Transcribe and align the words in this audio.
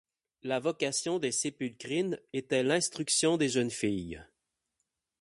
La 0.41 0.59
vocation 0.59 1.19
des 1.19 1.31
sépulcrines 1.31 2.19
était 2.33 2.63
l'instruction 2.63 3.37
des 3.37 3.49
jeunes 3.49 3.69
filles. 3.69 4.25